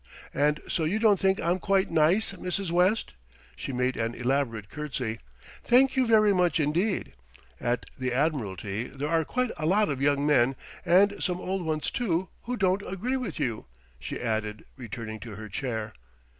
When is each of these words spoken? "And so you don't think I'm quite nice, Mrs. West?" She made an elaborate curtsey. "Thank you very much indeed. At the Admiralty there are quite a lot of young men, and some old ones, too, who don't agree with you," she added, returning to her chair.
"And 0.33 0.61
so 0.67 0.83
you 0.83 0.97
don't 0.97 1.19
think 1.19 1.39
I'm 1.39 1.59
quite 1.59 1.91
nice, 1.91 2.33
Mrs. 2.33 2.71
West?" 2.71 3.13
She 3.55 3.71
made 3.71 3.95
an 3.97 4.15
elaborate 4.15 4.67
curtsey. 4.67 5.19
"Thank 5.63 5.95
you 5.95 6.07
very 6.07 6.33
much 6.33 6.59
indeed. 6.59 7.13
At 7.59 7.85
the 7.99 8.11
Admiralty 8.11 8.85
there 8.87 9.09
are 9.09 9.23
quite 9.23 9.51
a 9.59 9.67
lot 9.67 9.89
of 9.89 10.01
young 10.01 10.25
men, 10.25 10.55
and 10.83 11.21
some 11.23 11.39
old 11.39 11.63
ones, 11.63 11.91
too, 11.91 12.29
who 12.45 12.57
don't 12.57 12.81
agree 12.81 13.15
with 13.15 13.39
you," 13.39 13.67
she 13.99 14.19
added, 14.19 14.65
returning 14.75 15.19
to 15.19 15.35
her 15.35 15.47
chair. 15.47 15.93